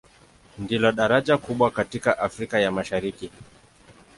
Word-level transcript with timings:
Ndilo 0.57 0.91
daraja 0.91 1.37
kubwa 1.37 1.71
katika 1.71 2.19
Afrika 2.19 2.59
ya 2.59 2.71
Mashariki. 2.71 3.31